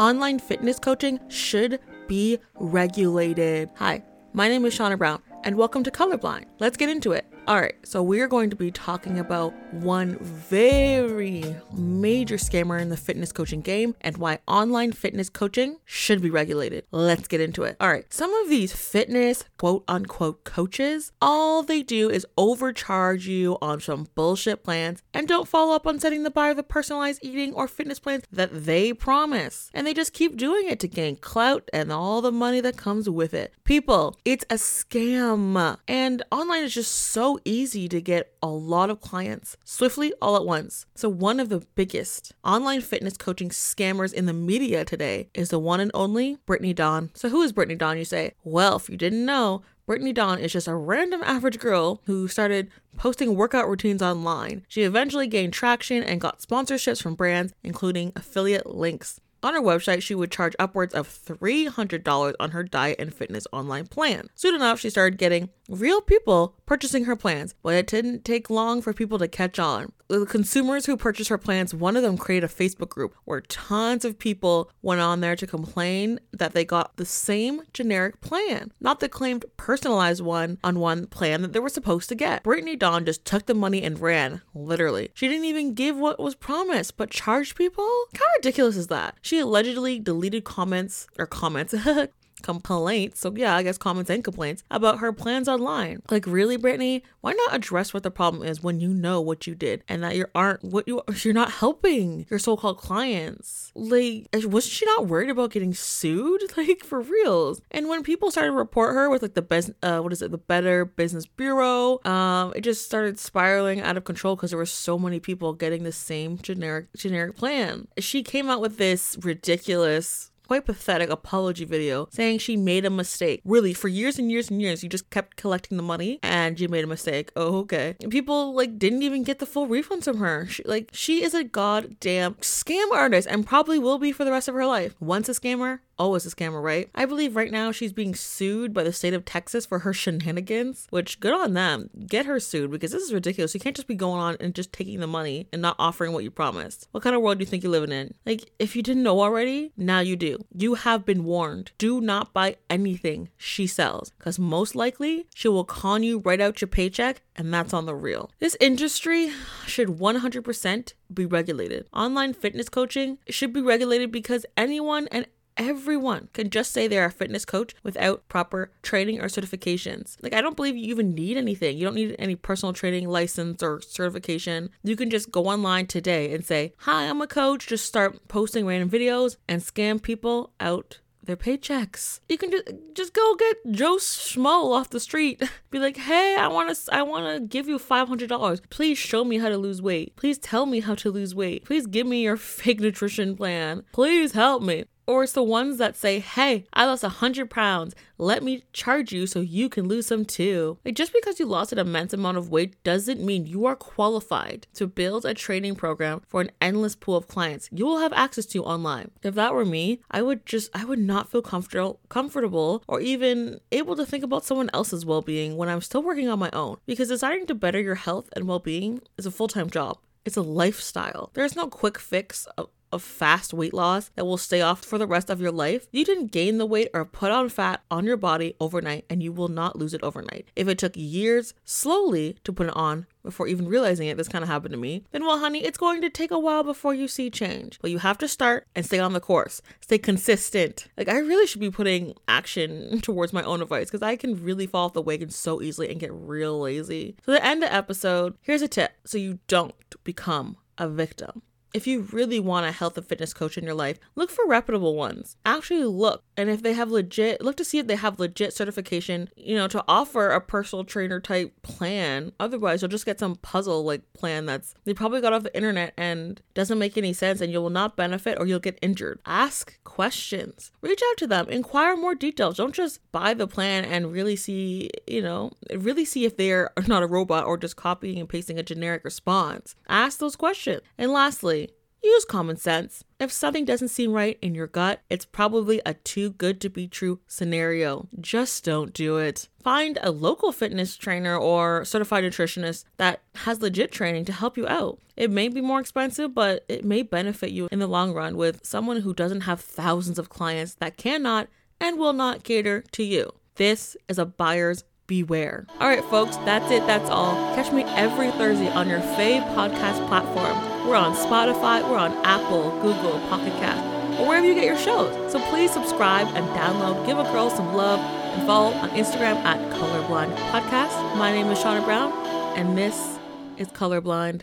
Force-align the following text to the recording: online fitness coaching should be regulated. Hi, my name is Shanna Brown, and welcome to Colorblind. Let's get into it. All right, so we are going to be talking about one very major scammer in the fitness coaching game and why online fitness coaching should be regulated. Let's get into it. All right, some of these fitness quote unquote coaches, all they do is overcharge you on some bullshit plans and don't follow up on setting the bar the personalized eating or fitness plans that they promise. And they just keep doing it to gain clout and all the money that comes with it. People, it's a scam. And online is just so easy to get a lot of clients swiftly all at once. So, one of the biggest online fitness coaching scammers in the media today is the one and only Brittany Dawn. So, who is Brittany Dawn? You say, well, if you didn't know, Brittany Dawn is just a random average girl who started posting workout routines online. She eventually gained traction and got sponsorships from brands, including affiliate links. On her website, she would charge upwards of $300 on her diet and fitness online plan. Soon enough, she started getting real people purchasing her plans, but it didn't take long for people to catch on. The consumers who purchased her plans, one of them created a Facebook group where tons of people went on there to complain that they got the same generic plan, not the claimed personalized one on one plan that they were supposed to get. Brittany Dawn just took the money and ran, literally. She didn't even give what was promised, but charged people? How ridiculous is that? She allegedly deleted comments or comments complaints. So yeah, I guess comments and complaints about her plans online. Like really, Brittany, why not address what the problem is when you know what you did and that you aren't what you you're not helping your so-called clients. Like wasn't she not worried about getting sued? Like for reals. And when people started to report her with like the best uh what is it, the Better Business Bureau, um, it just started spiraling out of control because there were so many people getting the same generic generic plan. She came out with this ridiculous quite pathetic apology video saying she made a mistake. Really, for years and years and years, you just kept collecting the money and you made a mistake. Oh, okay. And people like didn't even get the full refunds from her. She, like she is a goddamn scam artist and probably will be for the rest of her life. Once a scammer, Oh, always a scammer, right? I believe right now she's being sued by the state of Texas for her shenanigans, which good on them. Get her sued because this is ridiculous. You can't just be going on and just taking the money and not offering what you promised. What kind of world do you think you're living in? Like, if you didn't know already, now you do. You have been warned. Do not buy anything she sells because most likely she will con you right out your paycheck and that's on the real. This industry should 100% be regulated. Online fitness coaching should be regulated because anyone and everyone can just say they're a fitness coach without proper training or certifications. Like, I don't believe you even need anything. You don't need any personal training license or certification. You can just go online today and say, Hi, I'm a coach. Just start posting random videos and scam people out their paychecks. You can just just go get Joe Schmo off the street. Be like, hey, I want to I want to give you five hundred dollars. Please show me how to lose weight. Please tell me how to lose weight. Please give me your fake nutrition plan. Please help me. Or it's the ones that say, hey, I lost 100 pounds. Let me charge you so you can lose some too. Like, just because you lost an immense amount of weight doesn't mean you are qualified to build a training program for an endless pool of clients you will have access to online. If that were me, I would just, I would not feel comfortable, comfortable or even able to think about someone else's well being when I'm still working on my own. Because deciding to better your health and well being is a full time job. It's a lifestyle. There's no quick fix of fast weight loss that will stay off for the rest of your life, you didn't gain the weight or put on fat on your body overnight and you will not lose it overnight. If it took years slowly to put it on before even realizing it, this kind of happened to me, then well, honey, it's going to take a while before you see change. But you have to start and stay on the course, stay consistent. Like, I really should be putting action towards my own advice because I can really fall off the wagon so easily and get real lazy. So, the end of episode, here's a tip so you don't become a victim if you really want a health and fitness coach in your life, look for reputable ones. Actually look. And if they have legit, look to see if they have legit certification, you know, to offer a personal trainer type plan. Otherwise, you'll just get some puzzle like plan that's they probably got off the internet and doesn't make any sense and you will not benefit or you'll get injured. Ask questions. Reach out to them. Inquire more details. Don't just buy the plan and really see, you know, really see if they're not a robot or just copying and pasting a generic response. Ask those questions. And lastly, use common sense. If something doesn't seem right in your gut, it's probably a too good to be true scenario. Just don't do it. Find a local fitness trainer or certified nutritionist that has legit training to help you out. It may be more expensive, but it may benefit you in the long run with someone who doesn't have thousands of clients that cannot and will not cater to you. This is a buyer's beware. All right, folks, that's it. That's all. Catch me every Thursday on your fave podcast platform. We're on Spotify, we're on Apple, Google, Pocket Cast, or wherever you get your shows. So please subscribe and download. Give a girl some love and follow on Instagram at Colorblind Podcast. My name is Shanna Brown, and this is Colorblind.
online 0.00 0.38
fitness 0.38 0.78
coaching 0.78 1.20
should 1.28 1.78
be 2.08 2.38
regulated. 2.54 3.68
Hi, 3.76 4.02
my 4.32 4.48
name 4.48 4.64
is 4.64 4.72
Shanna 4.72 4.96
Brown, 4.96 5.22
and 5.44 5.56
welcome 5.56 5.84
to 5.84 5.90
Colorblind. 5.90 6.46
Let's 6.58 6.78
get 6.78 6.88
into 6.88 7.12
it. 7.12 7.29
All 7.50 7.60
right, 7.60 7.74
so 7.84 8.00
we 8.00 8.20
are 8.20 8.28
going 8.28 8.48
to 8.50 8.54
be 8.54 8.70
talking 8.70 9.18
about 9.18 9.52
one 9.72 10.16
very 10.20 11.56
major 11.72 12.36
scammer 12.36 12.80
in 12.80 12.90
the 12.90 12.96
fitness 12.96 13.32
coaching 13.32 13.60
game 13.60 13.96
and 14.02 14.16
why 14.18 14.38
online 14.46 14.92
fitness 14.92 15.28
coaching 15.28 15.78
should 15.84 16.22
be 16.22 16.30
regulated. 16.30 16.84
Let's 16.92 17.26
get 17.26 17.40
into 17.40 17.64
it. 17.64 17.76
All 17.80 17.90
right, 17.90 18.04
some 18.14 18.32
of 18.34 18.48
these 18.48 18.72
fitness 18.72 19.42
quote 19.58 19.82
unquote 19.88 20.44
coaches, 20.44 21.10
all 21.20 21.64
they 21.64 21.82
do 21.82 22.08
is 22.08 22.24
overcharge 22.38 23.26
you 23.26 23.58
on 23.60 23.80
some 23.80 24.06
bullshit 24.14 24.62
plans 24.62 25.02
and 25.12 25.26
don't 25.26 25.48
follow 25.48 25.74
up 25.74 25.88
on 25.88 25.98
setting 25.98 26.22
the 26.22 26.30
bar 26.30 26.54
the 26.54 26.62
personalized 26.62 27.18
eating 27.20 27.52
or 27.54 27.66
fitness 27.66 27.98
plans 27.98 28.22
that 28.30 28.64
they 28.64 28.92
promise. 28.92 29.72
And 29.74 29.88
they 29.88 29.94
just 29.94 30.12
keep 30.12 30.36
doing 30.36 30.68
it 30.68 30.78
to 30.78 30.86
gain 30.86 31.16
clout 31.16 31.68
and 31.72 31.90
all 31.90 32.20
the 32.22 32.30
money 32.30 32.60
that 32.60 32.76
comes 32.76 33.10
with 33.10 33.34
it. 33.34 33.52
People, 33.64 34.16
it's 34.24 34.44
a 34.50 34.54
scam. 34.54 35.78
And 35.88 36.22
online 36.30 36.62
is 36.62 36.74
just 36.74 36.92
so 36.92 37.39
easy 37.44 37.88
to 37.88 38.00
get 38.00 38.32
a 38.42 38.48
lot 38.48 38.90
of 38.90 39.00
clients 39.00 39.56
swiftly 39.64 40.12
all 40.20 40.36
at 40.36 40.44
once. 40.44 40.86
So, 40.94 41.08
one 41.08 41.40
of 41.40 41.48
the 41.48 41.66
biggest 41.74 42.32
online 42.44 42.80
fitness 42.80 43.16
coaching 43.16 43.50
scammers 43.50 44.12
in 44.12 44.26
the 44.26 44.32
media 44.32 44.84
today 44.84 45.28
is 45.34 45.50
the 45.50 45.58
one 45.58 45.80
and 45.80 45.90
only 45.94 46.38
Brittany 46.46 46.72
Dawn. 46.72 47.10
So, 47.14 47.28
who 47.28 47.42
is 47.42 47.52
Brittany 47.52 47.76
Dawn? 47.76 47.98
You 47.98 48.04
say, 48.04 48.34
well, 48.44 48.76
if 48.76 48.88
you 48.88 48.96
didn't 48.96 49.24
know, 49.24 49.62
Brittany 49.86 50.12
Dawn 50.12 50.38
is 50.38 50.52
just 50.52 50.68
a 50.68 50.74
random 50.76 51.20
average 51.24 51.58
girl 51.58 52.00
who 52.06 52.28
started 52.28 52.70
posting 52.96 53.34
workout 53.34 53.68
routines 53.68 54.02
online. 54.02 54.64
She 54.68 54.82
eventually 54.82 55.26
gained 55.26 55.52
traction 55.52 56.04
and 56.04 56.20
got 56.20 56.38
sponsorships 56.38 57.02
from 57.02 57.16
brands, 57.16 57.52
including 57.64 58.12
affiliate 58.14 58.66
links. 58.72 59.20
On 59.42 59.54
her 59.54 59.60
website, 59.60 60.02
she 60.02 60.14
would 60.14 60.30
charge 60.30 60.54
upwards 60.58 60.92
of 60.92 61.08
$300 61.08 62.34
on 62.38 62.50
her 62.50 62.62
diet 62.62 63.00
and 63.00 63.12
fitness 63.12 63.46
online 63.52 63.86
plan. 63.86 64.28
Soon 64.34 64.54
enough, 64.54 64.80
she 64.80 64.90
started 64.90 65.18
getting 65.18 65.48
real 65.68 66.02
people 66.02 66.56
purchasing 66.70 67.02
her 67.06 67.16
plans, 67.16 67.52
but 67.64 67.74
it 67.74 67.88
didn't 67.88 68.24
take 68.24 68.48
long 68.48 68.80
for 68.80 68.92
people 68.92 69.18
to 69.18 69.26
catch 69.26 69.58
on. 69.58 69.90
The 70.06 70.24
consumers 70.24 70.86
who 70.86 70.96
purchased 70.96 71.28
her 71.28 71.36
plans, 71.36 71.74
one 71.74 71.96
of 71.96 72.04
them 72.04 72.16
created 72.16 72.48
a 72.48 72.52
Facebook 72.52 72.90
group 72.90 73.12
where 73.24 73.40
tons 73.40 74.04
of 74.04 74.20
people 74.20 74.70
went 74.80 75.00
on 75.00 75.20
there 75.20 75.34
to 75.34 75.48
complain 75.48 76.20
that 76.32 76.52
they 76.52 76.64
got 76.64 76.96
the 76.96 77.04
same 77.04 77.62
generic 77.72 78.20
plan, 78.20 78.72
not 78.80 79.00
the 79.00 79.08
claimed 79.08 79.44
personalized 79.56 80.22
one 80.22 80.58
on 80.62 80.78
one 80.78 81.06
plan 81.08 81.42
that 81.42 81.52
they 81.52 81.58
were 81.58 81.68
supposed 81.68 82.08
to 82.08 82.14
get. 82.14 82.44
Brittany 82.44 82.76
Dawn 82.76 83.04
just 83.04 83.24
took 83.24 83.46
the 83.46 83.54
money 83.54 83.82
and 83.82 83.98
ran, 83.98 84.40
literally. 84.54 85.10
She 85.12 85.26
didn't 85.26 85.46
even 85.46 85.74
give 85.74 85.96
what 85.96 86.20
was 86.20 86.36
promised, 86.36 86.96
but 86.96 87.10
charged 87.10 87.56
people? 87.56 87.88
How 88.14 88.24
ridiculous 88.36 88.76
is 88.76 88.86
that? 88.86 89.16
She 89.22 89.40
allegedly 89.40 89.98
deleted 89.98 90.44
comments 90.44 91.08
or 91.18 91.26
comments 91.26 91.74
complaints. 92.40 93.20
So 93.20 93.32
yeah, 93.34 93.54
I 93.54 93.62
guess 93.62 93.78
comments 93.78 94.10
and 94.10 94.24
complaints 94.24 94.62
about 94.70 94.98
her 94.98 95.12
plans 95.12 95.48
online. 95.48 96.02
Like 96.10 96.26
really, 96.26 96.56
Brittany, 96.56 97.02
why 97.20 97.32
not 97.32 97.54
address 97.54 97.92
what 97.92 98.02
the 98.02 98.10
problem 98.10 98.42
is 98.42 98.62
when 98.62 98.80
you 98.80 98.88
know 98.88 99.20
what 99.20 99.46
you 99.46 99.54
did 99.54 99.84
and 99.88 100.02
that 100.02 100.16
you 100.16 100.26
aren't 100.34 100.64
what 100.64 100.86
you 100.88 101.02
you're 101.22 101.34
not 101.34 101.50
helping 101.52 102.26
your 102.30 102.38
so-called 102.38 102.78
clients. 102.78 103.72
Like 103.74 104.28
wasn't 104.34 104.72
she 104.72 104.86
not 104.86 105.06
worried 105.06 105.30
about 105.30 105.52
getting 105.52 105.74
sued? 105.74 106.42
Like 106.60 106.84
for 106.84 107.00
reals. 107.00 107.62
And 107.70 107.88
when 107.88 108.02
people 108.02 108.30
started 108.30 108.50
to 108.50 108.56
report 108.56 108.94
her 108.94 109.08
with 109.08 109.22
like 109.22 109.32
the 109.32 109.40
best 109.40 109.70
uh 109.82 110.00
what 110.00 110.12
is 110.12 110.20
it, 110.20 110.30
the 110.30 110.38
Better 110.38 110.84
Business 110.84 111.24
Bureau, 111.24 112.04
um, 112.04 112.52
it 112.54 112.62
just 112.62 112.84
started 112.84 113.18
spiraling 113.18 113.80
out 113.80 113.96
of 113.96 114.04
control 114.04 114.36
because 114.36 114.50
there 114.50 114.58
were 114.58 114.66
so 114.66 114.98
many 114.98 115.20
people 115.20 115.54
getting 115.54 115.84
the 115.84 115.92
same 115.92 116.38
generic 116.38 116.92
generic 116.96 117.36
plan. 117.36 117.88
She 117.98 118.22
came 118.22 118.50
out 118.50 118.60
with 118.60 118.76
this 118.76 119.16
ridiculous 119.22 120.29
quite 120.50 120.66
pathetic 120.66 121.08
apology 121.10 121.64
video 121.64 122.08
saying 122.10 122.36
she 122.36 122.56
made 122.56 122.84
a 122.84 122.90
mistake. 122.90 123.40
Really, 123.44 123.72
for 123.72 123.86
years 123.86 124.18
and 124.18 124.32
years 124.32 124.50
and 124.50 124.60
years, 124.60 124.82
you 124.82 124.88
just 124.88 125.08
kept 125.08 125.36
collecting 125.36 125.76
the 125.76 125.82
money 125.84 126.18
and 126.24 126.58
you 126.58 126.68
made 126.68 126.82
a 126.82 126.88
mistake. 126.88 127.30
Oh, 127.36 127.58
okay. 127.58 127.94
And 128.02 128.10
people 128.10 128.52
like 128.52 128.76
didn't 128.76 129.04
even 129.04 129.22
get 129.22 129.38
the 129.38 129.46
full 129.46 129.68
refunds 129.68 130.06
from 130.06 130.16
her. 130.16 130.46
She, 130.46 130.64
like 130.64 130.90
she 130.92 131.22
is 131.22 131.34
a 131.34 131.44
goddamn 131.44 132.34
scam 132.40 132.90
artist 132.90 133.28
and 133.30 133.46
probably 133.46 133.78
will 133.78 133.98
be 133.98 134.10
for 134.10 134.24
the 134.24 134.32
rest 134.32 134.48
of 134.48 134.56
her 134.56 134.66
life. 134.66 134.96
Once 134.98 135.28
a 135.28 135.32
scammer, 135.34 135.78
Oh, 136.00 136.10
always 136.10 136.24
a 136.24 136.30
scammer, 136.30 136.62
right? 136.62 136.88
I 136.94 137.04
believe 137.04 137.36
right 137.36 137.52
now 137.52 137.72
she's 137.72 137.92
being 137.92 138.14
sued 138.14 138.72
by 138.72 138.82
the 138.82 138.92
state 138.92 139.12
of 139.12 139.26
Texas 139.26 139.66
for 139.66 139.80
her 139.80 139.92
shenanigans, 139.92 140.86
which 140.88 141.20
good 141.20 141.34
on 141.34 141.52
them. 141.52 141.90
Get 142.06 142.24
her 142.24 142.40
sued 142.40 142.70
because 142.70 142.90
this 142.90 143.02
is 143.02 143.12
ridiculous. 143.12 143.52
You 143.52 143.60
can't 143.60 143.76
just 143.76 143.86
be 143.86 143.94
going 143.94 144.18
on 144.18 144.38
and 144.40 144.54
just 144.54 144.72
taking 144.72 145.00
the 145.00 145.06
money 145.06 145.46
and 145.52 145.60
not 145.60 145.76
offering 145.78 146.14
what 146.14 146.24
you 146.24 146.30
promised. 146.30 146.88
What 146.92 147.02
kind 147.02 147.14
of 147.14 147.20
world 147.20 147.36
do 147.36 147.42
you 147.42 147.46
think 147.46 147.62
you're 147.62 147.70
living 147.70 147.92
in? 147.92 148.14
Like, 148.24 148.50
if 148.58 148.74
you 148.74 148.82
didn't 148.82 149.02
know 149.02 149.20
already, 149.20 149.72
now 149.76 150.00
you 150.00 150.16
do. 150.16 150.38
You 150.54 150.74
have 150.74 151.04
been 151.04 151.22
warned. 151.22 151.72
Do 151.76 152.00
not 152.00 152.32
buy 152.32 152.56
anything 152.70 153.28
she 153.36 153.66
sells 153.66 154.10
because 154.18 154.38
most 154.38 154.74
likely 154.74 155.26
she 155.34 155.48
will 155.48 155.64
con 155.64 156.02
you 156.02 156.20
right 156.20 156.40
out 156.40 156.62
your 156.62 156.68
paycheck 156.68 157.20
and 157.36 157.52
that's 157.52 157.74
on 157.74 157.84
the 157.84 157.94
real. 157.94 158.30
This 158.38 158.56
industry 158.58 159.32
should 159.66 159.88
100% 159.88 160.92
be 161.12 161.26
regulated. 161.26 161.88
Online 161.92 162.32
fitness 162.32 162.68
coaching 162.68 163.18
should 163.28 163.52
be 163.52 163.60
regulated 163.60 164.10
because 164.10 164.46
anyone 164.56 165.06
and 165.10 165.26
everyone 165.60 166.28
can 166.32 166.50
just 166.50 166.72
say 166.72 166.88
they're 166.88 167.04
a 167.04 167.10
fitness 167.10 167.44
coach 167.44 167.74
without 167.82 168.26
proper 168.28 168.72
training 168.82 169.20
or 169.20 169.26
certifications. 169.26 170.16
Like, 170.22 170.34
I 170.34 170.40
don't 170.40 170.56
believe 170.56 170.76
you 170.76 170.88
even 170.88 171.14
need 171.14 171.36
anything. 171.36 171.76
You 171.76 171.84
don't 171.84 171.94
need 171.94 172.16
any 172.18 172.34
personal 172.34 172.72
training 172.72 173.08
license 173.08 173.62
or 173.62 173.80
certification. 173.80 174.70
You 174.82 174.96
can 174.96 175.10
just 175.10 175.30
go 175.30 175.44
online 175.44 175.86
today 175.86 176.32
and 176.34 176.44
say, 176.44 176.72
Hi, 176.78 177.08
I'm 177.08 177.20
a 177.20 177.26
coach. 177.26 177.66
Just 177.66 177.84
start 177.84 178.26
posting 178.28 178.66
random 178.66 178.90
videos 178.90 179.36
and 179.46 179.60
scam 179.60 180.02
people 180.02 180.52
out 180.58 180.98
their 181.22 181.36
paychecks. 181.36 182.20
You 182.28 182.38
can 182.38 182.50
just 182.50 182.64
just 182.94 183.14
go 183.14 183.36
get 183.36 183.56
Joe 183.70 183.96
Schmo 183.96 184.74
off 184.74 184.90
the 184.90 185.00
street. 185.00 185.42
Be 185.70 185.78
like, 185.78 185.96
hey, 185.96 186.36
I 186.38 186.48
want 186.48 186.74
to 186.74 186.94
I 186.94 187.02
want 187.02 187.34
to 187.34 187.46
give 187.46 187.68
you 187.68 187.78
five 187.78 188.08
hundred 188.08 188.28
dollars. 188.28 188.60
Please 188.70 188.98
show 188.98 189.24
me 189.24 189.38
how 189.38 189.48
to 189.48 189.58
lose 189.58 189.80
weight. 189.82 190.16
Please 190.16 190.38
tell 190.38 190.66
me 190.66 190.80
how 190.80 190.94
to 190.96 191.10
lose 191.10 191.34
weight. 191.34 191.64
Please 191.64 191.86
give 191.86 192.06
me 192.06 192.22
your 192.22 192.36
fake 192.38 192.80
nutrition 192.80 193.36
plan. 193.36 193.84
Please 193.92 194.32
help 194.32 194.62
me. 194.62 194.84
Or 195.10 195.24
it's 195.24 195.32
the 195.32 195.42
ones 195.42 195.78
that 195.78 195.96
say, 195.96 196.20
hey, 196.20 196.66
I 196.72 196.86
lost 196.86 197.02
100 197.02 197.50
pounds. 197.50 197.96
Let 198.16 198.44
me 198.44 198.62
charge 198.72 199.10
you 199.10 199.26
so 199.26 199.40
you 199.40 199.68
can 199.68 199.88
lose 199.88 200.06
some 200.06 200.24
too. 200.24 200.78
Like, 200.84 200.94
just 200.94 201.12
because 201.12 201.40
you 201.40 201.46
lost 201.46 201.72
an 201.72 201.80
immense 201.80 202.12
amount 202.12 202.36
of 202.36 202.48
weight 202.48 202.80
doesn't 202.84 203.20
mean 203.20 203.44
you 203.44 203.66
are 203.66 203.74
qualified 203.74 204.68
to 204.74 204.86
build 204.86 205.24
a 205.24 205.34
training 205.34 205.74
program 205.74 206.22
for 206.28 206.40
an 206.40 206.52
endless 206.60 206.94
pool 206.94 207.16
of 207.16 207.26
clients 207.26 207.68
you 207.72 207.84
will 207.84 207.98
have 207.98 208.12
access 208.12 208.46
to 208.46 208.62
online. 208.62 209.10
If 209.24 209.34
that 209.34 209.52
were 209.52 209.64
me, 209.64 210.00
I 210.12 210.22
would 210.22 210.46
just, 210.46 210.70
I 210.76 210.84
would 210.84 211.00
not 211.00 211.28
feel 211.28 211.42
comfortable, 211.42 211.98
comfortable 212.08 212.84
or 212.86 213.00
even 213.00 213.58
able 213.72 213.96
to 213.96 214.06
think 214.06 214.22
about 214.22 214.44
someone 214.44 214.70
else's 214.72 215.04
well 215.04 215.22
being 215.22 215.56
when 215.56 215.68
I'm 215.68 215.80
still 215.80 216.04
working 216.04 216.28
on 216.28 216.38
my 216.38 216.50
own. 216.52 216.76
Because 216.86 217.08
deciding 217.08 217.46
to 217.46 217.56
better 217.56 217.80
your 217.80 217.96
health 217.96 218.28
and 218.36 218.46
well 218.46 218.60
being 218.60 219.00
is 219.18 219.26
a 219.26 219.32
full 219.32 219.48
time 219.48 219.70
job. 219.70 219.98
It's 220.24 220.36
a 220.36 220.42
lifestyle. 220.42 221.30
There's 221.34 221.56
no 221.56 221.66
quick 221.66 221.98
fix 221.98 222.46
of 222.92 223.02
fast 223.02 223.52
weight 223.52 223.74
loss 223.74 224.10
that 224.16 224.24
will 224.24 224.36
stay 224.36 224.60
off 224.60 224.84
for 224.84 224.98
the 224.98 225.06
rest 225.06 225.30
of 225.30 225.40
your 225.40 225.52
life, 225.52 225.86
you 225.92 226.04
didn't 226.04 226.32
gain 226.32 226.58
the 226.58 226.66
weight 226.66 226.88
or 226.92 227.04
put 227.04 227.30
on 227.30 227.48
fat 227.48 227.82
on 227.90 228.04
your 228.04 228.16
body 228.16 228.54
overnight 228.60 229.04
and 229.08 229.22
you 229.22 229.32
will 229.32 229.48
not 229.48 229.76
lose 229.76 229.94
it 229.94 230.02
overnight. 230.02 230.46
If 230.56 230.68
it 230.68 230.78
took 230.78 230.96
years 230.96 231.54
slowly 231.64 232.36
to 232.44 232.52
put 232.52 232.68
it 232.68 232.76
on 232.76 233.06
before 233.22 233.46
even 233.46 233.68
realizing 233.68 234.08
it, 234.08 234.16
this 234.16 234.28
kind 234.28 234.42
of 234.42 234.48
happened 234.48 234.72
to 234.72 234.78
me, 234.78 235.04
then 235.10 235.24
well, 235.24 235.38
honey, 235.38 235.62
it's 235.62 235.78
going 235.78 236.00
to 236.00 236.10
take 236.10 236.30
a 236.30 236.38
while 236.38 236.62
before 236.62 236.94
you 236.94 237.06
see 237.06 237.30
change. 237.30 237.78
But 237.82 237.90
you 237.90 237.98
have 237.98 238.18
to 238.18 238.28
start 238.28 238.66
and 238.74 238.84
stay 238.84 238.98
on 238.98 239.12
the 239.12 239.20
course, 239.20 239.60
stay 239.80 239.98
consistent. 239.98 240.88
Like, 240.96 241.08
I 241.08 241.18
really 241.18 241.46
should 241.46 241.60
be 241.60 241.70
putting 241.70 242.14
action 242.28 243.00
towards 243.02 243.32
my 243.32 243.42
own 243.42 243.60
advice 243.60 243.90
because 243.90 244.02
I 244.02 244.16
can 244.16 244.42
really 244.42 244.66
fall 244.66 244.86
off 244.86 244.94
the 244.94 245.02
wagon 245.02 245.30
so 245.30 245.60
easily 245.60 245.90
and 245.90 246.00
get 246.00 246.12
real 246.12 246.58
lazy. 246.60 247.16
So, 247.26 247.32
the 247.32 247.44
end 247.44 247.62
of 247.62 247.70
episode, 247.70 248.34
here's 248.40 248.62
a 248.62 248.68
tip 248.68 248.92
so 249.04 249.18
you 249.18 249.38
don't 249.48 249.74
become 250.04 250.56
a 250.78 250.88
victim 250.88 251.42
if 251.72 251.86
you 251.86 252.02
really 252.12 252.40
want 252.40 252.66
a 252.66 252.72
health 252.72 252.96
and 252.96 253.06
fitness 253.06 253.32
coach 253.32 253.56
in 253.56 253.64
your 253.64 253.74
life, 253.74 253.98
look 254.14 254.30
for 254.30 254.46
reputable 254.46 254.94
ones. 254.96 255.36
Actually 255.44 255.84
look. 255.84 256.24
And 256.36 256.50
if 256.50 256.62
they 256.62 256.72
have 256.72 256.90
legit, 256.90 257.42
look 257.42 257.56
to 257.56 257.64
see 257.64 257.78
if 257.78 257.86
they 257.86 257.96
have 257.96 258.18
legit 258.18 258.52
certification, 258.52 259.28
you 259.36 259.54
know, 259.54 259.68
to 259.68 259.84
offer 259.86 260.30
a 260.30 260.40
personal 260.40 260.84
trainer 260.84 261.20
type 261.20 261.52
plan. 261.62 262.32
Otherwise, 262.40 262.82
you'll 262.82 262.88
just 262.88 263.06
get 263.06 263.18
some 263.18 263.36
puzzle 263.36 263.84
like 263.84 264.10
plan 264.12 264.46
that's 264.46 264.74
they 264.84 264.94
probably 264.94 265.20
got 265.20 265.32
off 265.32 265.42
the 265.42 265.54
internet 265.56 265.92
and 265.96 266.40
doesn't 266.54 266.78
make 266.78 266.96
any 266.96 267.12
sense 267.12 267.40
and 267.40 267.52
you 267.52 267.60
will 267.60 267.70
not 267.70 267.96
benefit 267.96 268.38
or 268.38 268.46
you'll 268.46 268.58
get 268.58 268.78
injured. 268.82 269.20
Ask 269.26 269.78
questions. 269.84 270.72
Reach 270.80 271.00
out 271.10 271.16
to 271.18 271.26
them. 271.26 271.48
Inquire 271.48 271.96
more 271.96 272.14
details. 272.14 272.56
Don't 272.56 272.74
just 272.74 273.00
buy 273.12 273.34
the 273.34 273.46
plan 273.46 273.84
and 273.84 274.12
really 274.12 274.36
see, 274.36 274.90
you 275.06 275.22
know, 275.22 275.52
really 275.74 276.04
see 276.04 276.24
if 276.24 276.36
they're 276.36 276.70
not 276.86 277.02
a 277.02 277.06
robot 277.06 277.44
or 277.46 277.56
just 277.56 277.76
copying 277.76 278.18
and 278.18 278.28
pasting 278.28 278.58
a 278.58 278.62
generic 278.62 279.04
response. 279.04 279.74
Ask 279.88 280.18
those 280.18 280.36
questions. 280.36 280.80
And 280.98 281.12
lastly, 281.12 281.59
use 282.02 282.24
common 282.24 282.56
sense. 282.56 283.04
If 283.18 283.30
something 283.32 283.64
doesn't 283.64 283.88
seem 283.88 284.12
right 284.12 284.38
in 284.40 284.54
your 284.54 284.66
gut, 284.66 285.00
it's 285.10 285.24
probably 285.24 285.80
a 285.84 285.94
too 285.94 286.30
good 286.30 286.60
to 286.62 286.70
be 286.70 286.88
true 286.88 287.20
scenario. 287.26 288.08
Just 288.20 288.64
don't 288.64 288.92
do 288.92 289.18
it. 289.18 289.48
Find 289.62 289.98
a 290.02 290.10
local 290.10 290.52
fitness 290.52 290.96
trainer 290.96 291.36
or 291.36 291.84
certified 291.84 292.24
nutritionist 292.24 292.84
that 292.96 293.20
has 293.36 293.60
legit 293.60 293.92
training 293.92 294.24
to 294.26 294.32
help 294.32 294.56
you 294.56 294.66
out. 294.66 294.98
It 295.16 295.30
may 295.30 295.48
be 295.48 295.60
more 295.60 295.80
expensive, 295.80 296.34
but 296.34 296.64
it 296.68 296.84
may 296.84 297.02
benefit 297.02 297.50
you 297.50 297.68
in 297.70 297.78
the 297.78 297.86
long 297.86 298.14
run 298.14 298.36
with 298.36 298.64
someone 298.64 299.02
who 299.02 299.12
doesn't 299.12 299.42
have 299.42 299.60
thousands 299.60 300.18
of 300.18 300.30
clients 300.30 300.74
that 300.76 300.96
cannot 300.96 301.48
and 301.80 301.98
will 301.98 302.14
not 302.14 302.44
cater 302.44 302.84
to 302.92 303.02
you. 303.02 303.32
This 303.56 303.96
is 304.08 304.18
a 304.18 304.24
buyer's 304.24 304.84
beware. 305.06 305.66
All 305.80 305.88
right, 305.88 306.04
folks, 306.04 306.36
that's 306.38 306.70
it. 306.70 306.86
That's 306.86 307.10
all. 307.10 307.34
Catch 307.54 307.72
me 307.72 307.82
every 307.82 308.30
Thursday 308.30 308.68
on 308.68 308.88
your 308.88 309.00
fave 309.00 309.42
podcast 309.54 310.06
platform. 310.08 310.69
We're 310.86 310.96
on 310.96 311.14
Spotify, 311.14 311.88
we're 311.88 311.98
on 311.98 312.12
Apple, 312.24 312.70
Google, 312.80 313.20
Pocket 313.28 313.52
Cast, 313.60 314.18
or 314.18 314.26
wherever 314.26 314.46
you 314.46 314.54
get 314.54 314.64
your 314.64 314.78
shows. 314.78 315.30
So 315.30 315.38
please 315.50 315.70
subscribe 315.70 316.26
and 316.28 316.46
download. 316.56 317.06
Give 317.06 317.18
a 317.18 317.24
girl 317.24 317.50
some 317.50 317.74
love 317.74 318.00
and 318.00 318.46
follow 318.46 318.72
on 318.72 318.90
Instagram 318.90 319.36
at 319.44 319.58
Colorblind 319.74 320.34
Podcast. 320.50 321.16
My 321.16 321.32
name 321.32 321.46
is 321.48 321.60
Shanna 321.60 321.84
Brown, 321.84 322.12
and 322.56 322.76
this 322.76 323.18
is 323.56 323.68
Colorblind. 323.68 324.42